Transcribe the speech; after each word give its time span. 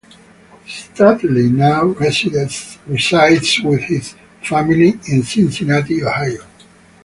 Studley 0.67 1.49
now 1.51 1.83
resides 1.83 2.79
with 3.63 3.81
his 3.81 4.15
family 4.41 4.99
in 5.07 5.21
Cincinnati, 5.21 6.03
Ohio. 6.03 6.43